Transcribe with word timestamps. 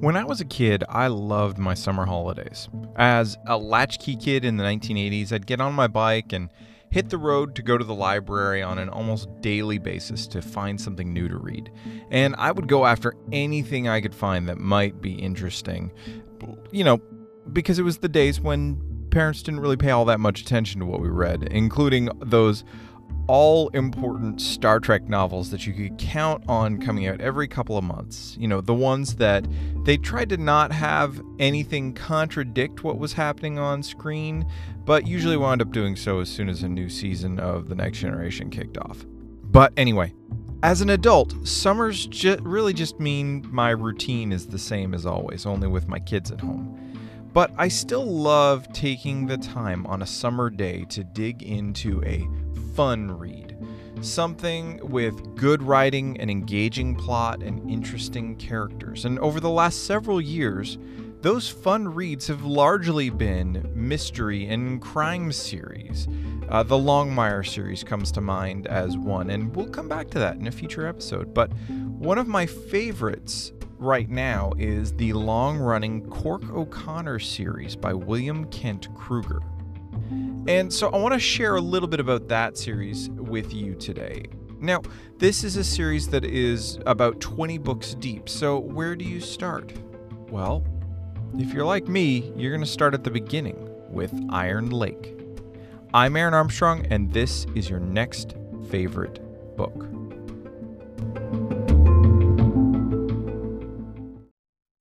When 0.00 0.16
I 0.16 0.22
was 0.22 0.40
a 0.40 0.44
kid, 0.44 0.84
I 0.88 1.08
loved 1.08 1.58
my 1.58 1.74
summer 1.74 2.06
holidays. 2.06 2.68
As 2.94 3.36
a 3.48 3.58
latchkey 3.58 4.14
kid 4.14 4.44
in 4.44 4.56
the 4.56 4.62
1980s, 4.62 5.32
I'd 5.32 5.44
get 5.44 5.60
on 5.60 5.72
my 5.72 5.88
bike 5.88 6.32
and 6.32 6.50
hit 6.90 7.10
the 7.10 7.18
road 7.18 7.56
to 7.56 7.62
go 7.62 7.76
to 7.76 7.84
the 7.84 7.94
library 7.94 8.62
on 8.62 8.78
an 8.78 8.90
almost 8.90 9.28
daily 9.40 9.78
basis 9.78 10.28
to 10.28 10.40
find 10.40 10.80
something 10.80 11.12
new 11.12 11.26
to 11.28 11.36
read. 11.36 11.72
And 12.12 12.36
I 12.38 12.52
would 12.52 12.68
go 12.68 12.86
after 12.86 13.14
anything 13.32 13.88
I 13.88 14.00
could 14.00 14.14
find 14.14 14.48
that 14.48 14.58
might 14.58 15.02
be 15.02 15.14
interesting. 15.14 15.90
You 16.70 16.84
know, 16.84 16.98
because 17.52 17.80
it 17.80 17.82
was 17.82 17.98
the 17.98 18.08
days 18.08 18.40
when 18.40 18.80
parents 19.10 19.42
didn't 19.42 19.60
really 19.60 19.76
pay 19.76 19.90
all 19.90 20.04
that 20.04 20.20
much 20.20 20.42
attention 20.42 20.78
to 20.78 20.86
what 20.86 21.00
we 21.00 21.08
read, 21.08 21.42
including 21.50 22.08
those 22.20 22.62
all 23.28 23.68
important 23.68 24.40
Star 24.40 24.80
Trek 24.80 25.08
novels 25.08 25.50
that 25.50 25.66
you 25.66 25.72
could 25.74 25.98
count 25.98 26.42
on 26.48 26.80
coming 26.80 27.06
out 27.06 27.20
every 27.20 27.46
couple 27.46 27.76
of 27.76 27.84
months. 27.84 28.36
You 28.40 28.48
know, 28.48 28.60
the 28.60 28.74
ones 28.74 29.16
that 29.16 29.46
they 29.84 29.96
tried 29.96 30.30
to 30.30 30.38
not 30.38 30.72
have 30.72 31.20
anything 31.38 31.92
contradict 31.92 32.82
what 32.82 32.98
was 32.98 33.12
happening 33.12 33.58
on 33.58 33.82
screen, 33.82 34.50
but 34.84 35.06
usually 35.06 35.36
wound 35.36 35.62
up 35.62 35.70
doing 35.70 35.94
so 35.94 36.20
as 36.20 36.28
soon 36.28 36.48
as 36.48 36.62
a 36.62 36.68
new 36.68 36.88
season 36.88 37.38
of 37.38 37.68
The 37.68 37.74
Next 37.74 37.98
Generation 37.98 38.50
kicked 38.50 38.78
off. 38.78 39.04
But 39.44 39.72
anyway, 39.76 40.14
as 40.62 40.80
an 40.80 40.90
adult, 40.90 41.46
summers 41.46 42.06
ju- 42.06 42.38
really 42.40 42.72
just 42.72 42.98
mean 42.98 43.46
my 43.52 43.70
routine 43.70 44.32
is 44.32 44.46
the 44.46 44.58
same 44.58 44.94
as 44.94 45.06
always, 45.06 45.46
only 45.46 45.68
with 45.68 45.86
my 45.86 45.98
kids 45.98 46.30
at 46.30 46.40
home. 46.40 46.76
But 47.32 47.52
I 47.56 47.68
still 47.68 48.04
love 48.04 48.72
taking 48.72 49.26
the 49.26 49.36
time 49.36 49.86
on 49.86 50.02
a 50.02 50.06
summer 50.06 50.50
day 50.50 50.84
to 50.88 51.04
dig 51.04 51.42
into 51.42 52.02
a 52.04 52.26
fun 52.78 53.10
read. 53.10 53.56
Something 54.02 54.78
with 54.88 55.34
good 55.34 55.64
writing, 55.64 56.16
an 56.20 56.30
engaging 56.30 56.94
plot, 56.94 57.42
and 57.42 57.68
interesting 57.68 58.36
characters. 58.36 59.04
And 59.04 59.18
over 59.18 59.40
the 59.40 59.50
last 59.50 59.84
several 59.84 60.20
years, 60.20 60.78
those 61.20 61.48
fun 61.48 61.92
reads 61.92 62.28
have 62.28 62.44
largely 62.44 63.10
been 63.10 63.68
mystery 63.74 64.46
and 64.46 64.80
crime 64.80 65.32
series. 65.32 66.06
Uh, 66.48 66.62
the 66.62 66.76
Longmire 66.76 67.44
series 67.44 67.82
comes 67.82 68.12
to 68.12 68.20
mind 68.20 68.68
as 68.68 68.96
one, 68.96 69.30
and 69.30 69.56
we'll 69.56 69.66
come 69.66 69.88
back 69.88 70.08
to 70.10 70.20
that 70.20 70.36
in 70.36 70.46
a 70.46 70.52
future 70.52 70.86
episode. 70.86 71.34
But 71.34 71.50
one 71.98 72.16
of 72.16 72.28
my 72.28 72.46
favorites 72.46 73.52
right 73.76 74.08
now 74.08 74.52
is 74.56 74.92
the 74.92 75.14
long 75.14 75.58
running 75.58 76.08
Cork 76.10 76.48
O'Connor 76.48 77.18
series 77.18 77.74
by 77.74 77.92
William 77.92 78.44
Kent 78.52 78.94
Krueger. 78.94 79.40
And 80.46 80.72
so 80.72 80.88
I 80.88 80.98
want 80.98 81.14
to 81.14 81.20
share 81.20 81.56
a 81.56 81.60
little 81.60 81.88
bit 81.88 82.00
about 82.00 82.28
that 82.28 82.56
series 82.56 83.10
with 83.10 83.52
you 83.52 83.74
today. 83.74 84.26
Now, 84.60 84.82
this 85.18 85.44
is 85.44 85.56
a 85.56 85.64
series 85.64 86.08
that 86.08 86.24
is 86.24 86.78
about 86.86 87.20
20 87.20 87.58
books 87.58 87.94
deep, 87.94 88.28
so 88.28 88.58
where 88.58 88.96
do 88.96 89.04
you 89.04 89.20
start? 89.20 89.72
Well, 90.30 90.64
if 91.38 91.52
you're 91.52 91.64
like 91.64 91.86
me, 91.86 92.32
you're 92.36 92.50
going 92.50 92.64
to 92.64 92.66
start 92.66 92.94
at 92.94 93.04
the 93.04 93.10
beginning 93.10 93.68
with 93.90 94.12
Iron 94.30 94.70
Lake. 94.70 95.14
I'm 95.94 96.16
Aaron 96.16 96.34
Armstrong, 96.34 96.86
and 96.86 97.12
this 97.12 97.46
is 97.54 97.70
your 97.70 97.80
next 97.80 98.34
favorite 98.68 99.20
book. 99.56 99.97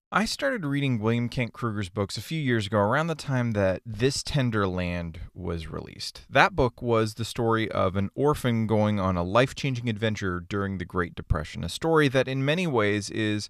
I 0.09 0.23
started 0.23 0.66
reading 0.66 1.00
William 1.00 1.27
Kent 1.27 1.52
Krueger's 1.52 1.89
books 1.89 2.16
a 2.16 2.22
few 2.22 2.39
years 2.39 2.67
ago, 2.67 2.77
around 2.77 3.08
the 3.08 3.16
time 3.16 3.52
that 3.52 3.81
This 3.86 4.23
Tender 4.23 4.66
Land 4.66 5.19
was 5.33 5.67
released. 5.67 6.22
That 6.30 6.55
book 6.55 6.81
was 6.81 7.16
the 7.16 7.25
story 7.25 7.69
of 7.69 7.97
an 7.97 8.09
orphan 8.16 8.67
going 8.67 9.02
on 9.02 9.17
a 9.17 9.23
life 9.23 9.53
changing 9.53 9.89
adventure 9.89 10.39
during 10.39 10.77
the 10.77 10.86
Great 10.86 11.14
Depression, 11.14 11.61
a 11.66 11.69
story 11.69 12.08
that 12.08 12.30
in 12.30 12.45
many 12.45 12.66
ways 12.66 13.09
is 13.09 13.49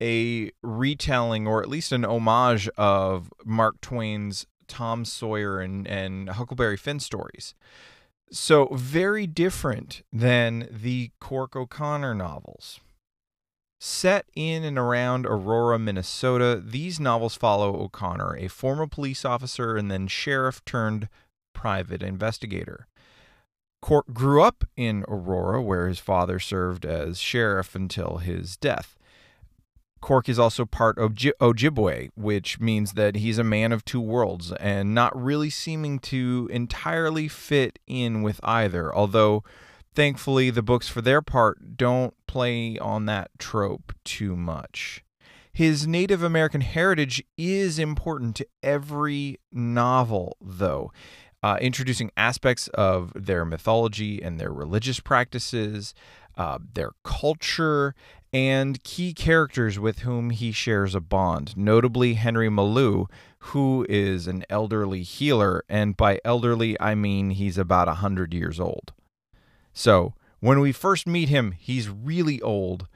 a 0.00 0.50
retelling 0.62 1.46
or 1.46 1.60
at 1.60 1.68
least 1.68 1.92
an 1.92 2.06
homage 2.06 2.66
of 2.78 3.30
Mark 3.44 3.78
Twain's 3.82 4.46
Tom 4.68 5.04
Sawyer 5.04 5.60
and, 5.60 5.86
and 5.86 6.30
Huckleberry 6.30 6.78
Finn 6.78 7.00
stories. 7.00 7.54
So, 8.32 8.68
very 8.72 9.26
different 9.26 10.00
than 10.10 10.66
the 10.70 11.10
Cork 11.20 11.54
O'Connor 11.54 12.14
novels. 12.14 12.80
Set 13.82 14.26
in 14.36 14.62
and 14.62 14.76
around 14.76 15.24
Aurora, 15.24 15.78
Minnesota, 15.78 16.62
these 16.62 17.00
novels 17.00 17.34
follow 17.34 17.74
O'Connor, 17.80 18.36
a 18.36 18.48
former 18.48 18.86
police 18.86 19.24
officer 19.24 19.74
and 19.74 19.90
then 19.90 20.06
sheriff 20.06 20.62
turned 20.66 21.08
private 21.54 22.02
investigator. 22.02 22.86
Cork 23.80 24.12
grew 24.12 24.42
up 24.42 24.64
in 24.76 25.02
Aurora, 25.08 25.62
where 25.62 25.88
his 25.88 25.98
father 25.98 26.38
served 26.38 26.84
as 26.84 27.18
sheriff 27.18 27.74
until 27.74 28.18
his 28.18 28.58
death. 28.58 28.98
Cork 30.02 30.28
is 30.28 30.38
also 30.38 30.66
part 30.66 30.98
of 30.98 31.14
Ojibwe, 31.14 32.10
which 32.14 32.60
means 32.60 32.92
that 32.92 33.16
he's 33.16 33.38
a 33.38 33.44
man 33.44 33.72
of 33.72 33.86
two 33.86 34.00
worlds 34.00 34.52
and 34.52 34.94
not 34.94 35.18
really 35.18 35.48
seeming 35.48 35.98
to 36.00 36.50
entirely 36.52 37.28
fit 37.28 37.78
in 37.86 38.20
with 38.20 38.40
either, 38.44 38.94
although 38.94 39.42
Thankfully, 39.94 40.50
the 40.50 40.62
books, 40.62 40.88
for 40.88 41.00
their 41.00 41.20
part, 41.20 41.76
don't 41.76 42.14
play 42.26 42.78
on 42.78 43.06
that 43.06 43.30
trope 43.38 43.92
too 44.04 44.36
much. 44.36 45.04
His 45.52 45.86
Native 45.86 46.22
American 46.22 46.60
heritage 46.60 47.24
is 47.36 47.78
important 47.78 48.36
to 48.36 48.46
every 48.62 49.40
novel, 49.52 50.36
though, 50.40 50.92
uh, 51.42 51.58
introducing 51.60 52.12
aspects 52.16 52.68
of 52.68 53.12
their 53.16 53.44
mythology 53.44 54.22
and 54.22 54.38
their 54.38 54.52
religious 54.52 55.00
practices, 55.00 55.92
uh, 56.36 56.58
their 56.74 56.92
culture, 57.02 57.94
and 58.32 58.82
key 58.84 59.12
characters 59.12 59.78
with 59.78 60.00
whom 60.00 60.30
he 60.30 60.52
shares 60.52 60.94
a 60.94 61.00
bond, 61.00 61.56
notably 61.56 62.14
Henry 62.14 62.48
Meloux, 62.48 63.06
who 63.38 63.84
is 63.88 64.28
an 64.28 64.44
elderly 64.48 65.02
healer, 65.02 65.64
and 65.68 65.96
by 65.96 66.20
elderly 66.24 66.80
I 66.80 66.94
mean 66.94 67.30
he's 67.30 67.58
about 67.58 67.88
a 67.88 67.98
100 67.98 68.32
years 68.32 68.60
old. 68.60 68.92
So 69.72 70.14
when 70.40 70.60
we 70.60 70.72
first 70.72 71.06
meet 71.06 71.28
him, 71.28 71.52
he's 71.52 71.88
really 71.88 72.40
old. 72.40 72.86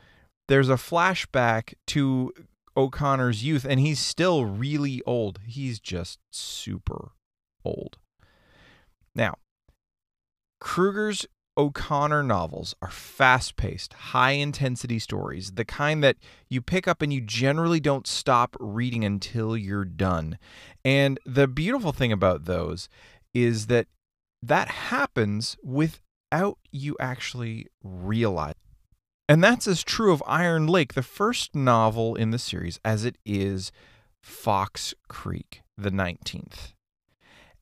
There's 0.49 0.69
a 0.69 0.75
flashback 0.75 1.75
to 1.89 2.33
O'Connor's 2.77 3.45
youth, 3.45 3.65
and 3.65 3.81
he's 3.81 4.01
still 4.01 4.45
really 4.45 5.01
old. 5.07 5.41
He's 5.47 5.79
just 5.79 6.19
super 6.31 7.13
old. 7.65 7.99
Now, 9.15 9.34
Krueger's 10.61 11.27
O'Connor 11.57 12.25
novels 12.25 12.75
are 12.83 12.91
fast 12.91 13.57
paced, 13.57 13.93
high 13.93 14.33
intensity 14.33 14.99
stories, 14.99 15.53
the 15.53 15.65
kind 15.65 16.03
that 16.03 16.17
you 16.49 16.61
pick 16.61 16.89
up 16.89 17.01
and 17.01 17.13
you 17.13 17.21
generally 17.21 17.79
don't 17.79 18.09
stop 18.09 18.57
reading 18.59 19.05
until 19.05 19.57
you're 19.57 19.84
done. 19.84 20.37
And 20.84 21.21
the 21.25 21.47
beautiful 21.47 21.93
thing 21.93 22.11
about 22.11 22.47
those 22.47 22.89
is 23.33 23.67
that 23.67 23.87
that 24.43 24.69
happens 24.69 25.57
with 25.63 26.01
without 26.34 26.59
you 26.72 26.97
actually 26.99 27.67
realize. 27.83 28.55
And 29.28 29.43
that's 29.43 29.67
as 29.67 29.83
true 29.83 30.12
of 30.12 30.22
Iron 30.27 30.67
Lake, 30.67 30.95
the 30.95 31.03
first 31.03 31.55
novel 31.55 32.15
in 32.15 32.31
the 32.31 32.39
series, 32.39 32.78
as 32.84 33.05
it 33.05 33.17
is 33.25 33.72
Fox 34.22 34.93
Creek, 35.09 35.62
the 35.78 35.91
19th. 35.91 36.75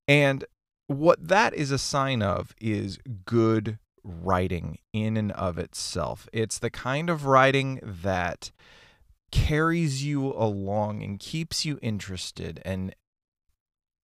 And 0.09 0.45
what 0.89 1.29
that 1.29 1.55
is 1.55 1.71
a 1.71 1.79
sign 1.79 2.21
of 2.23 2.55
is 2.61 2.99
good 3.25 3.79
writing 4.03 4.79
in 4.93 5.17
and 5.17 5.31
of 5.33 5.59
itself. 5.59 6.29
It's 6.33 6.59
the 6.59 6.71
kind 6.71 7.09
of 7.09 7.27
writing 7.27 7.79
that 7.83 8.51
carries 9.31 10.05
you 10.05 10.33
along 10.33 11.03
and 11.03 11.21
keeps 11.21 11.65
you 11.65 11.79
interested 11.81 12.61
and 12.65 12.95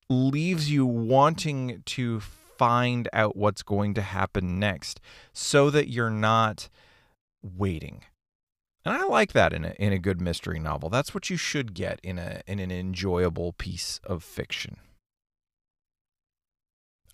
leaves 0.09 0.71
you 0.71 0.87
wanting 0.87 1.83
to 1.87 2.21
find 2.59 3.09
out 3.13 3.37
what's 3.37 3.63
going 3.63 3.95
to 3.95 4.03
happen 4.03 4.59
next 4.59 5.01
so 5.33 5.71
that 5.71 5.89
you're 5.89 6.11
not 6.11 6.69
waiting. 7.43 8.03
And 8.85 8.97
I 8.97 9.05
like 9.05 9.33
that 9.33 9.53
in 9.53 9.65
a 9.65 9.75
in 9.79 9.93
a 9.93 9.99
good 9.99 10.21
mystery 10.21 10.59
novel. 10.59 10.89
That's 10.89 11.15
what 11.15 11.31
you 11.31 11.37
should 11.37 11.75
get 11.75 12.01
in 12.03 12.19
a 12.19 12.43
in 12.47 12.59
an 12.59 12.71
enjoyable 12.71 13.53
piece 13.53 14.01
of 14.05 14.23
fiction. 14.23 14.79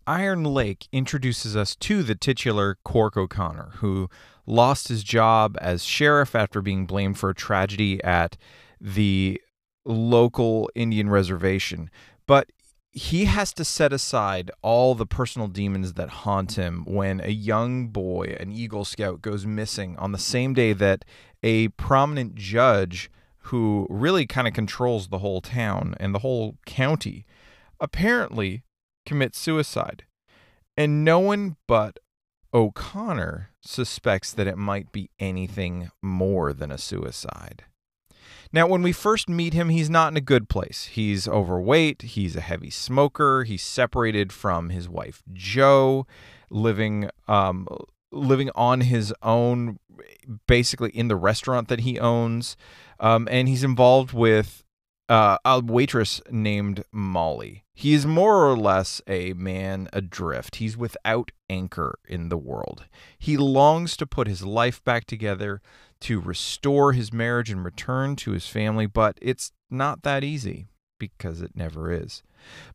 Iron 0.06 0.44
Lake 0.44 0.86
introduces 0.92 1.56
us 1.56 1.74
to 1.76 2.02
the 2.02 2.14
titular 2.14 2.76
Cork 2.84 3.16
O'Connor, 3.16 3.72
who 3.76 4.10
lost 4.46 4.88
his 4.88 5.02
job 5.02 5.56
as 5.60 5.82
sheriff 5.82 6.34
after 6.34 6.60
being 6.60 6.84
blamed 6.84 7.18
for 7.18 7.30
a 7.30 7.34
tragedy 7.34 8.02
at 8.04 8.36
the 8.80 9.40
local 9.86 10.70
Indian 10.74 11.08
reservation. 11.08 11.90
But 12.26 12.50
he 12.94 13.24
has 13.24 13.52
to 13.52 13.64
set 13.64 13.92
aside 13.92 14.52
all 14.62 14.94
the 14.94 15.04
personal 15.04 15.48
demons 15.48 15.94
that 15.94 16.08
haunt 16.08 16.52
him 16.52 16.84
when 16.86 17.20
a 17.20 17.30
young 17.30 17.88
boy, 17.88 18.36
an 18.38 18.52
Eagle 18.52 18.84
Scout, 18.84 19.20
goes 19.20 19.44
missing 19.44 19.96
on 19.98 20.12
the 20.12 20.18
same 20.18 20.54
day 20.54 20.72
that 20.72 21.04
a 21.42 21.68
prominent 21.70 22.36
judge 22.36 23.10
who 23.48 23.88
really 23.90 24.26
kind 24.26 24.46
of 24.46 24.54
controls 24.54 25.08
the 25.08 25.18
whole 25.18 25.40
town 25.40 25.96
and 25.98 26.14
the 26.14 26.20
whole 26.20 26.56
county 26.66 27.26
apparently 27.80 28.62
commits 29.04 29.40
suicide. 29.40 30.04
And 30.76 31.04
no 31.04 31.18
one 31.18 31.56
but 31.66 31.98
O'Connor 32.54 33.50
suspects 33.60 34.32
that 34.32 34.46
it 34.46 34.56
might 34.56 34.92
be 34.92 35.10
anything 35.18 35.90
more 36.00 36.52
than 36.52 36.70
a 36.70 36.78
suicide. 36.78 37.64
Now, 38.54 38.68
when 38.68 38.82
we 38.82 38.92
first 38.92 39.28
meet 39.28 39.52
him, 39.52 39.68
he's 39.68 39.90
not 39.90 40.12
in 40.12 40.16
a 40.16 40.20
good 40.20 40.48
place. 40.48 40.84
He's 40.92 41.26
overweight, 41.26 42.02
he's 42.02 42.36
a 42.36 42.40
heavy 42.40 42.70
smoker, 42.70 43.42
he's 43.42 43.64
separated 43.64 44.32
from 44.32 44.68
his 44.68 44.88
wife 44.88 45.24
Jo, 45.32 46.06
living 46.50 47.10
um, 47.26 47.66
living 48.12 48.50
on 48.54 48.82
his 48.82 49.12
own, 49.24 49.80
basically 50.46 50.90
in 50.90 51.08
the 51.08 51.16
restaurant 51.16 51.66
that 51.66 51.80
he 51.80 51.98
owns, 51.98 52.56
um, 53.00 53.26
and 53.28 53.48
he's 53.48 53.64
involved 53.64 54.12
with 54.12 54.62
uh, 55.08 55.36
a 55.44 55.60
waitress 55.60 56.20
named 56.30 56.84
Molly. 56.92 57.64
He 57.74 57.92
is 57.92 58.06
more 58.06 58.48
or 58.48 58.56
less 58.56 59.02
a 59.08 59.32
man 59.32 59.88
adrift. 59.92 60.56
He's 60.56 60.76
without 60.76 61.32
anchor 61.50 61.98
in 62.06 62.28
the 62.28 62.38
world. 62.38 62.84
He 63.18 63.36
longs 63.36 63.96
to 63.96 64.06
put 64.06 64.28
his 64.28 64.44
life 64.44 64.82
back 64.84 65.06
together, 65.06 65.60
to 66.00 66.20
restore 66.20 66.92
his 66.92 67.12
marriage 67.12 67.50
and 67.50 67.64
return 67.64 68.16
to 68.16 68.32
his 68.32 68.46
family, 68.46 68.86
but 68.86 69.18
it's 69.22 69.52
not 69.70 70.02
that 70.02 70.24
easy 70.24 70.66
because 70.98 71.40
it 71.40 71.56
never 71.56 71.90
is. 71.90 72.22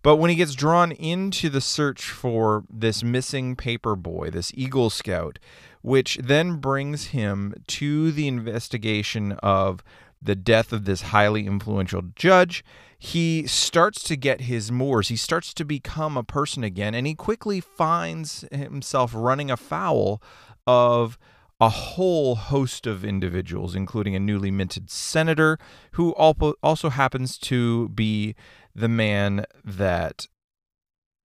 But 0.02 0.18
when 0.18 0.30
he 0.30 0.36
gets 0.36 0.56
drawn 0.56 0.92
into 0.92 1.50
the 1.50 1.62
search 1.62 2.10
for 2.10 2.64
this 2.70 3.04
missing 3.04 3.56
paper 3.56 3.96
boy, 3.96 4.30
this 4.30 4.52
Eagle 4.56 4.90
Scout, 4.90 5.40
which 5.82 6.18
then 6.22 6.58
brings 6.58 7.08
him 7.08 7.54
to 7.68 8.12
the 8.12 8.28
investigation 8.28 9.34
of 9.44 9.84
the 10.22 10.36
death 10.36 10.74
of 10.74 10.86
this 10.86 11.02
highly 11.04 11.48
influential 11.48 12.04
judge, 12.16 12.64
he 12.98 13.48
starts 13.48 14.04
to 14.04 14.18
get 14.18 14.42
his 14.42 14.72
moors. 14.72 15.08
He 15.08 15.16
starts 15.16 15.54
to 15.54 15.64
become 15.64 16.18
a 16.18 16.24
person 16.24 16.64
again, 16.64 16.94
and 16.94 17.08
he 17.08 17.16
quickly 17.16 17.62
finds 17.62 18.44
himself 18.52 19.14
running 19.16 19.50
afoul 19.50 20.22
of 20.68 21.18
a 21.60 21.70
whole 21.70 22.36
host 22.36 22.88
of 22.88 23.04
individuals, 23.04 23.76
including 23.76 24.16
a 24.16 24.20
newly 24.20 24.52
minted 24.52 24.90
senator 24.90 25.58
who 25.94 26.12
also 26.14 26.90
happens 26.90 27.38
to 27.38 27.90
be 27.90 28.36
the 28.74 28.88
man 28.88 29.46
that 29.64 30.28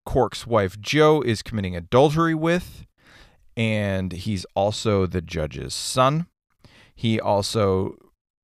Cork's 0.04 0.46
wife 0.46 0.80
Jo 0.80 1.22
is 1.22 1.42
committing 1.42 1.76
adultery 1.76 2.34
with, 2.34 2.84
and 3.56 4.12
he's 4.12 4.44
also 4.56 5.06
the 5.06 5.22
judge's 5.22 5.72
son. 5.72 6.26
He 6.94 7.20
also 7.20 7.96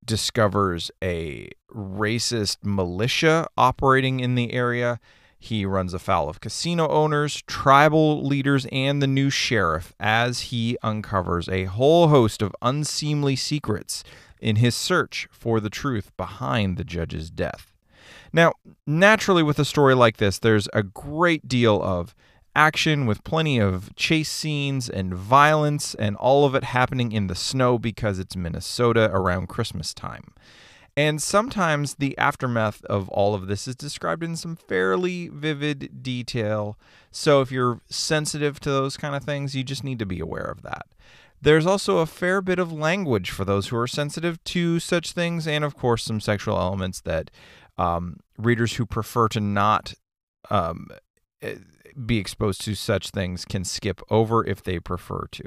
discovers 0.05 0.91
a 1.03 1.51
racist 1.73 2.59
militia 2.65 3.49
operating 3.57 4.21
in 4.21 4.35
the 4.37 4.53
area 4.53 5.01
he 5.43 5.65
runs 5.65 5.95
afoul 5.95 6.29
of 6.29 6.41
casino 6.41 6.87
owners, 6.89 7.43
tribal 7.47 8.23
leaders, 8.23 8.67
and 8.71 9.01
the 9.01 9.07
new 9.07 9.31
sheriff 9.31 9.95
as 9.99 10.41
he 10.41 10.77
uncovers 10.83 11.49
a 11.49 11.65
whole 11.65 12.09
host 12.09 12.43
of 12.43 12.55
unseemly 12.61 13.35
secrets 13.35 14.05
in 14.39 14.57
his 14.57 14.75
search 14.75 15.27
for 15.33 15.59
the 15.59 15.71
truth 15.71 16.15
behind 16.19 16.77
the 16.77 16.85
judge's 16.85 17.31
death. 17.31 17.73
Now, 18.35 18.53
naturally, 18.87 19.43
with 19.43 19.59
a 19.59 19.65
story 19.65 19.95
like 19.95 20.19
this, 20.19 20.39
there's 20.39 20.69
a 20.75 20.83
great 20.83 21.49
deal 21.49 21.83
of 21.83 22.15
action 22.55 23.07
with 23.07 23.25
plenty 23.25 23.59
of 23.59 23.95
chase 23.97 24.31
scenes 24.31 24.91
and 24.91 25.15
violence, 25.15 25.95
and 25.95 26.17
all 26.17 26.45
of 26.45 26.55
it 26.55 26.65
happening 26.65 27.13
in 27.13 27.29
the 27.29 27.35
snow 27.35 27.79
because 27.79 28.19
it's 28.19 28.37
Minnesota 28.37 29.11
around 29.13 29.49
Christmas 29.49 29.95
time. 29.95 30.35
And 31.00 31.23
sometimes 31.23 31.94
the 31.94 32.17
aftermath 32.19 32.85
of 32.85 33.08
all 33.08 33.35
of 33.35 33.47
this 33.47 33.67
is 33.67 33.75
described 33.75 34.23
in 34.23 34.37
some 34.37 34.55
fairly 34.55 35.29
vivid 35.29 36.02
detail. 36.02 36.79
So 37.11 37.41
if 37.41 37.50
you're 37.50 37.81
sensitive 37.88 38.61
to 38.61 38.70
those 38.70 38.99
kind 38.99 39.14
of 39.14 39.25
things, 39.25 39.55
you 39.55 39.64
just 39.64 39.82
need 39.82 39.99
to 40.00 40.05
be 40.05 40.20
aware 40.20 40.44
of 40.44 40.61
that. 40.61 40.85
There's 41.41 41.64
also 41.64 41.99
a 41.99 42.06
fair 42.06 42.43
bit 42.43 42.58
of 42.58 42.70
language 42.70 43.31
for 43.31 43.47
those 43.47 43.69
who 43.69 43.79
are 43.79 43.87
sensitive 43.87 44.44
to 44.44 44.79
such 44.79 45.12
things, 45.12 45.49
and 45.49 45.64
of 45.64 45.75
course, 45.75 46.05
some 46.05 46.20
sexual 46.20 46.58
elements 46.58 47.00
that 47.00 47.31
um, 47.79 48.19
readers 48.37 48.75
who 48.75 48.85
prefer 48.85 49.26
to 49.29 49.41
not 49.41 49.94
um, 50.50 50.88
eh, 51.41 51.55
be 52.05 52.19
exposed 52.19 52.61
to 52.67 52.75
such 52.75 53.08
things 53.08 53.47
can 53.47 53.64
skip 53.64 54.02
over 54.11 54.47
if 54.47 54.62
they 54.62 54.79
prefer 54.79 55.29
to 55.32 55.44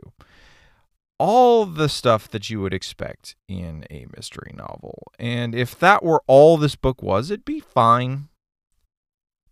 all 1.23 1.65
the 1.65 1.87
stuff 1.87 2.27
that 2.27 2.49
you 2.49 2.59
would 2.59 2.73
expect 2.73 3.37
in 3.47 3.85
a 3.89 4.05
mystery 4.13 4.51
novel. 4.53 5.07
And 5.17 5.55
if 5.55 5.79
that 5.79 6.03
were 6.03 6.21
all 6.27 6.57
this 6.57 6.75
book 6.75 7.01
was, 7.01 7.31
it'd 7.31 7.45
be 7.45 7.61
fine. 7.61 8.27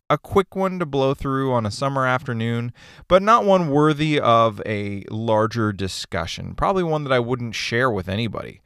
A 0.10 0.18
quick 0.18 0.54
one 0.54 0.80
to 0.80 0.86
blow 0.86 1.14
through 1.14 1.54
on 1.54 1.66
a 1.66 1.72
summer 1.72 2.06
afternoon, 2.06 2.74
but 3.08 3.22
not 3.22 3.46
one 3.46 3.70
worthy 3.70 4.20
of 4.20 4.62
a 4.66 5.06
larger 5.10 5.72
discussion. 5.72 6.56
Probably 6.56 6.84
one 6.84 7.06
that 7.06 7.14
I 7.14 7.20
wouldn't 7.20 7.56
share 7.56 7.90
with 7.90 8.10
anybody. 8.10 8.60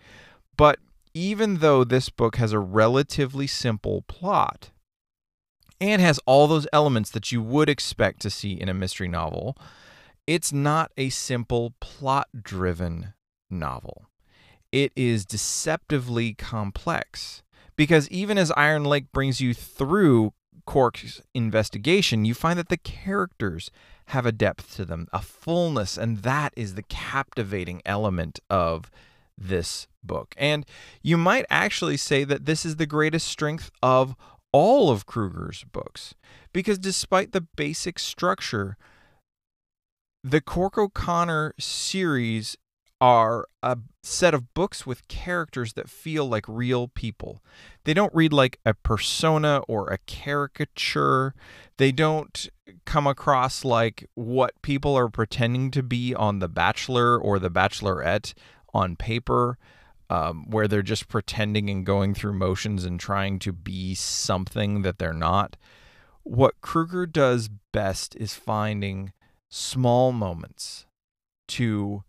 But 0.58 0.80
even 1.14 1.60
though 1.60 1.84
this 1.84 2.10
book 2.10 2.38
has 2.38 2.54
a 2.54 2.60
relatively 2.60 3.46
simple 3.46 4.02
plot 4.08 4.72
and 5.80 6.02
has 6.02 6.20
all 6.26 6.48
those 6.48 6.66
elements 6.74 7.12
that 7.12 7.32
you 7.32 7.40
would 7.44 7.70
expect 7.70 8.20
to 8.22 8.32
see 8.32 8.54
in 8.54 8.68
a 8.68 8.74
mystery 8.74 9.08
novel, 9.08 9.56
it's 10.28 10.52
not 10.52 10.92
a 10.98 11.10
simple 11.10 11.74
plot 11.80 12.28
driven 12.42 13.14
novel. 13.50 14.08
It 14.72 14.92
is 14.96 15.26
deceptively 15.26 16.34
complex 16.34 17.44
because 17.76 18.10
even 18.10 18.38
as 18.38 18.52
Iron 18.58 18.84
Lake 18.84 19.12
brings 19.12 19.40
you 19.40 19.54
through 19.54 20.34
Cork's 20.66 21.22
investigation, 21.34 22.26
you 22.26 22.34
find 22.34 22.58
that 22.58 22.70
the 22.70 22.78
characters 22.78 23.70
have 24.08 24.26
a 24.26 24.32
depth 24.32 24.76
to 24.76 24.86
them, 24.86 25.08
a 25.14 25.22
fullness, 25.22 25.98
and 25.98 26.20
that 26.20 26.54
is 26.56 26.76
the 26.76 26.84
captivating 26.84 27.82
element 27.86 28.40
of 28.50 28.92
this 29.38 29.88
book. 30.04 30.34
And 30.38 30.66
you 31.02 31.18
might 31.18 31.46
actually 31.50 31.98
say 31.98 32.24
that 32.24 32.46
this 32.46 32.66
is 32.66 32.76
the 32.76 32.86
greatest 32.86 33.28
strength 33.28 33.72
of 33.82 34.16
all 34.52 34.90
of 34.90 35.06
Krueger's 35.06 35.66
books 35.66 36.16
because 36.54 36.78
despite 36.78 37.32
the 37.34 37.42
basic 37.42 38.00
structure, 38.00 38.78
the 40.26 40.42
Cork 40.42 40.76
O'Connor 40.76 41.54
series 41.60 42.58
are 43.00 43.48
a 43.62 43.78
set 44.02 44.34
of 44.34 44.56
books 44.56 44.84
with 44.84 45.08
characters 45.08 45.74
that 45.74 45.88
feel 45.88 46.26
like 46.26 46.46
real 46.48 46.88
people. 46.88 47.44
They 47.84 47.94
don't 47.94 48.14
read 48.16 48.34
like 48.34 48.60
a 48.66 48.74
persona 48.74 49.62
or 49.68 49.92
a 49.92 50.00
caricature. 50.00 51.36
They 51.78 51.92
don't 51.92 52.50
come 52.86 53.06
across 53.06 53.64
like 53.64 54.10
what 54.16 54.60
people 54.64 54.98
are 54.98 55.10
pretending 55.10 55.70
to 55.72 55.84
be 55.84 56.16
on 56.16 56.40
The 56.40 56.50
Bachelor 56.50 57.20
or 57.20 57.38
The 57.38 57.52
Bachelorette 57.52 58.34
on 58.74 58.96
paper, 58.96 59.60
um, 60.10 60.50
where 60.50 60.68
they're 60.68 60.82
just 60.82 61.08
pretending 61.08 61.70
and 61.70 61.86
going 61.86 62.16
through 62.16 62.34
motions 62.34 62.84
and 62.84 63.00
trying 63.00 63.38
to 63.40 63.54
be 63.54 63.94
something 63.94 64.82
that 64.82 64.98
they're 64.98 65.14
not. 65.14 65.56
What 66.24 66.62
Krueger 66.62 67.06
does 67.06 67.48
best 67.72 68.16
is 68.16 68.34
finding 68.34 69.12
small 69.50 70.12
moments 70.12 70.86
to 71.48 72.04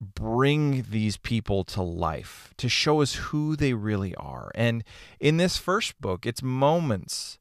bring 0.00 0.86
these 0.90 1.16
people 1.16 1.64
to 1.64 1.82
life, 1.82 2.52
to 2.58 2.68
show 2.68 3.00
us 3.00 3.14
who 3.14 3.56
they 3.56 3.72
really 3.72 4.14
are. 4.16 4.50
And 4.54 4.84
in 5.20 5.36
this 5.36 5.56
first 5.56 6.00
book, 6.00 6.26
it's 6.26 6.42
moments, 6.42 7.38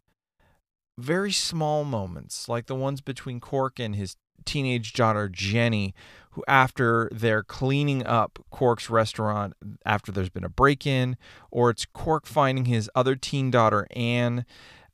very 0.98 1.32
small 1.32 1.84
moments, 1.84 2.48
like 2.48 2.68
the 2.68 2.76
ones 2.76 3.02
between 3.02 3.40
Cork 3.40 3.80
and 3.80 3.96
his 3.96 4.16
teenage 4.46 4.94
daughter, 4.94 5.30
Jenny, 5.30 5.94
who, 6.32 6.44
after 6.48 7.10
they're 7.12 7.44
cleaning 7.44 8.06
up 8.06 8.40
Cork's 8.50 8.90
restaurant 8.90 9.54
after 9.86 10.12
there's 10.12 10.30
been 10.30 10.44
a 10.44 10.50
break 10.50 10.86
in, 10.86 11.18
or 11.52 11.70
it's 11.70 11.86
Cork 11.86 12.26
finding 12.26 12.66
his 12.66 12.90
other 12.96 13.16
teen 13.16 13.52
daughter, 13.52 13.88
Anne 13.92 14.46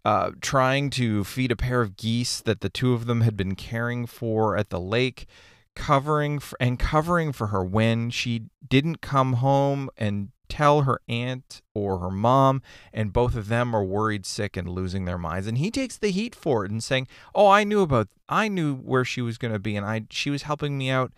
uh, 0.05 0.31
trying 0.41 0.89
to 0.91 1.23
feed 1.23 1.51
a 1.51 1.55
pair 1.55 1.81
of 1.81 1.97
geese 1.97 2.41
that 2.41 2.61
the 2.61 2.69
two 2.69 2.93
of 2.93 3.05
them 3.05 3.21
had 3.21 3.35
been 3.35 3.55
caring 3.55 4.05
for 4.05 4.55
at 4.55 4.69
the 4.69 4.79
lake, 4.79 5.27
covering 5.75 6.41
and 6.59 6.79
covering 6.79 7.31
for 7.31 7.47
her 7.47 7.63
when 7.63 8.09
she 8.09 8.43
didn't 8.67 9.01
come 9.01 9.33
home 9.33 9.89
and 9.97 10.29
tell 10.49 10.81
her 10.81 10.99
aunt 11.07 11.61
or 11.73 11.99
her 11.99 12.09
mom, 12.09 12.61
and 12.91 13.13
both 13.13 13.35
of 13.35 13.47
them 13.47 13.75
are 13.75 13.83
worried, 13.83 14.25
sick, 14.25 14.57
and 14.57 14.67
losing 14.67 15.05
their 15.05 15.17
minds. 15.17 15.47
And 15.47 15.57
he 15.59 15.69
takes 15.71 15.97
the 15.97 16.09
heat 16.09 16.35
for 16.35 16.65
it 16.65 16.71
and 16.71 16.83
saying, 16.83 17.07
"Oh, 17.35 17.47
I 17.47 17.63
knew 17.63 17.81
about, 17.81 18.09
I 18.27 18.47
knew 18.47 18.75
where 18.75 19.05
she 19.05 19.21
was 19.21 19.37
going 19.37 19.53
to 19.53 19.59
be, 19.59 19.75
and 19.75 19.85
I, 19.85 20.05
she 20.09 20.29
was 20.29 20.43
helping 20.43 20.77
me 20.77 20.89
out, 20.89 21.13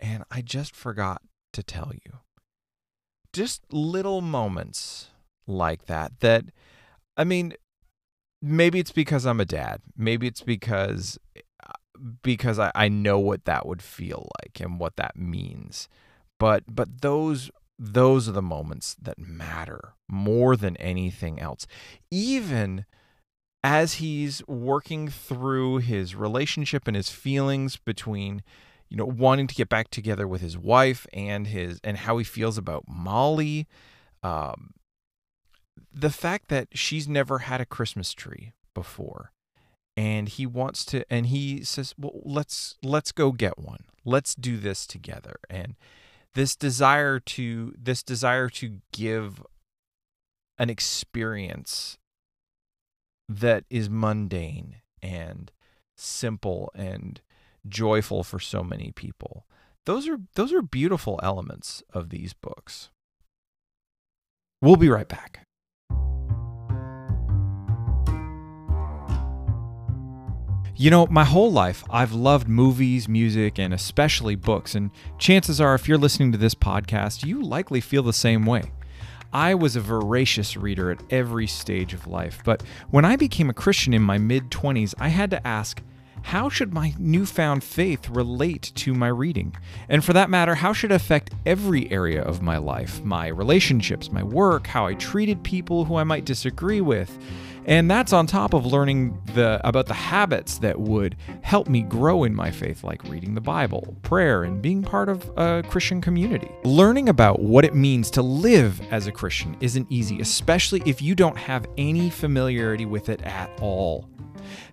and 0.00 0.24
I 0.30 0.42
just 0.42 0.74
forgot 0.74 1.22
to 1.52 1.62
tell 1.62 1.92
you." 1.94 2.18
Just 3.32 3.62
little 3.72 4.20
moments 4.20 5.08
like 5.46 5.86
that. 5.86 6.20
That, 6.20 6.46
I 7.16 7.24
mean, 7.24 7.54
maybe 8.42 8.80
it's 8.80 8.92
because 8.92 9.24
I'm 9.24 9.40
a 9.40 9.44
dad. 9.44 9.80
Maybe 9.96 10.26
it's 10.26 10.42
because 10.42 11.18
because 12.22 12.58
I, 12.58 12.72
I 12.74 12.88
know 12.88 13.20
what 13.20 13.44
that 13.44 13.64
would 13.64 13.80
feel 13.80 14.28
like 14.40 14.60
and 14.60 14.80
what 14.80 14.96
that 14.96 15.16
means. 15.16 15.88
But 16.38 16.64
but 16.68 17.00
those 17.02 17.50
those 17.78 18.28
are 18.28 18.32
the 18.32 18.42
moments 18.42 18.96
that 19.00 19.18
matter 19.18 19.94
more 20.08 20.56
than 20.56 20.76
anything 20.76 21.40
else. 21.40 21.66
Even 22.10 22.84
as 23.64 23.94
he's 23.94 24.46
working 24.48 25.08
through 25.08 25.78
his 25.78 26.14
relationship 26.16 26.88
and 26.88 26.96
his 26.96 27.08
feelings 27.08 27.76
between 27.76 28.42
you 28.88 28.96
know 28.96 29.06
wanting 29.06 29.46
to 29.46 29.54
get 29.54 29.68
back 29.68 29.88
together 29.88 30.26
with 30.26 30.40
his 30.40 30.58
wife 30.58 31.06
and 31.12 31.46
his 31.46 31.80
and 31.84 31.98
how 31.98 32.18
he 32.18 32.24
feels 32.24 32.58
about 32.58 32.84
Molly 32.88 33.68
um 34.24 34.72
the 35.94 36.10
fact 36.10 36.48
that 36.48 36.68
she's 36.72 37.08
never 37.08 37.40
had 37.40 37.60
a 37.60 37.66
Christmas 37.66 38.12
tree 38.12 38.52
before 38.74 39.32
and 39.96 40.28
he 40.28 40.46
wants 40.46 40.84
to 40.86 41.04
and 41.10 41.26
he 41.26 41.62
says 41.62 41.94
well 41.98 42.20
let's 42.24 42.76
let's 42.82 43.12
go 43.12 43.32
get 43.32 43.58
one. 43.58 43.84
Let's 44.04 44.34
do 44.34 44.56
this 44.56 44.86
together. 44.86 45.36
And 45.50 45.76
this 46.34 46.56
desire 46.56 47.20
to 47.20 47.74
this 47.78 48.02
desire 48.02 48.48
to 48.50 48.78
give 48.92 49.42
an 50.58 50.70
experience 50.70 51.98
that 53.28 53.64
is 53.70 53.90
mundane 53.90 54.76
and 55.02 55.50
simple 55.96 56.70
and 56.74 57.20
joyful 57.68 58.24
for 58.24 58.40
so 58.40 58.62
many 58.62 58.92
people. 58.92 59.46
Those 59.84 60.08
are 60.08 60.18
those 60.34 60.52
are 60.52 60.62
beautiful 60.62 61.20
elements 61.22 61.82
of 61.92 62.08
these 62.08 62.32
books. 62.32 62.90
We'll 64.62 64.76
be 64.76 64.88
right 64.88 65.08
back 65.08 65.46
You 70.82 70.90
know, 70.90 71.06
my 71.06 71.22
whole 71.22 71.52
life, 71.52 71.84
I've 71.90 72.12
loved 72.12 72.48
movies, 72.48 73.08
music, 73.08 73.60
and 73.60 73.72
especially 73.72 74.34
books. 74.34 74.74
And 74.74 74.90
chances 75.16 75.60
are, 75.60 75.76
if 75.76 75.86
you're 75.86 75.96
listening 75.96 76.32
to 76.32 76.38
this 76.38 76.56
podcast, 76.56 77.24
you 77.24 77.40
likely 77.40 77.80
feel 77.80 78.02
the 78.02 78.12
same 78.12 78.44
way. 78.44 78.64
I 79.32 79.54
was 79.54 79.76
a 79.76 79.80
voracious 79.80 80.56
reader 80.56 80.90
at 80.90 81.00
every 81.10 81.46
stage 81.46 81.94
of 81.94 82.08
life, 82.08 82.42
but 82.44 82.64
when 82.90 83.04
I 83.04 83.14
became 83.14 83.48
a 83.48 83.54
Christian 83.54 83.94
in 83.94 84.02
my 84.02 84.18
mid 84.18 84.50
20s, 84.50 84.92
I 84.98 85.06
had 85.06 85.30
to 85.30 85.46
ask, 85.46 85.80
how 86.22 86.48
should 86.48 86.74
my 86.74 86.94
newfound 86.98 87.62
faith 87.62 88.08
relate 88.08 88.72
to 88.74 88.92
my 88.92 89.08
reading? 89.08 89.54
And 89.88 90.04
for 90.04 90.12
that 90.14 90.30
matter, 90.30 90.56
how 90.56 90.72
should 90.72 90.90
it 90.90 90.96
affect 90.96 91.32
every 91.46 91.90
area 91.92 92.22
of 92.22 92.42
my 92.42 92.56
life? 92.56 93.04
My 93.04 93.28
relationships, 93.28 94.10
my 94.10 94.24
work, 94.24 94.66
how 94.66 94.86
I 94.86 94.94
treated 94.94 95.44
people 95.44 95.84
who 95.84 95.94
I 95.94 96.02
might 96.02 96.24
disagree 96.24 96.80
with. 96.80 97.16
And 97.64 97.90
that's 97.90 98.12
on 98.12 98.26
top 98.26 98.54
of 98.54 98.66
learning 98.66 99.20
the 99.34 99.60
about 99.66 99.86
the 99.86 99.94
habits 99.94 100.58
that 100.58 100.80
would 100.80 101.16
help 101.42 101.68
me 101.68 101.82
grow 101.82 102.24
in 102.24 102.34
my 102.34 102.50
faith 102.50 102.82
like 102.82 103.04
reading 103.04 103.34
the 103.34 103.40
Bible, 103.40 103.96
prayer, 104.02 104.42
and 104.42 104.60
being 104.60 104.82
part 104.82 105.08
of 105.08 105.30
a 105.36 105.62
Christian 105.68 106.00
community. 106.00 106.50
Learning 106.64 107.08
about 107.08 107.40
what 107.40 107.64
it 107.64 107.74
means 107.74 108.10
to 108.12 108.22
live 108.22 108.80
as 108.90 109.06
a 109.06 109.12
Christian 109.12 109.56
isn't 109.60 109.86
easy, 109.90 110.20
especially 110.20 110.82
if 110.84 111.00
you 111.00 111.14
don't 111.14 111.36
have 111.36 111.66
any 111.78 112.10
familiarity 112.10 112.86
with 112.86 113.08
it 113.08 113.22
at 113.22 113.50
all. 113.60 114.08